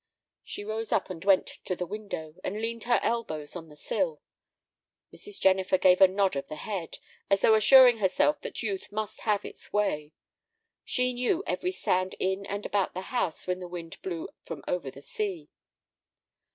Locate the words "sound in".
11.71-12.47